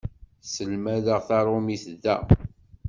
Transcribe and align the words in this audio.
Sselmadeɣ 0.41 1.19
taṛumit 1.27 1.83
da. 2.03 2.15